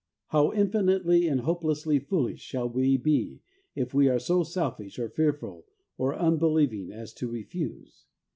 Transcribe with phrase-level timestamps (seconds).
[0.29, 3.43] How infinitely and hopelessly foolish shall we be
[3.75, 8.07] if we are so selfish or fearful or un believing as to refuse